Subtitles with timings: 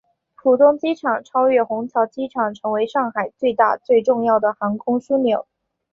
[0.35, 5.45] 浦东机场超越虹桥机场成为上海最大最重要的航空枢纽。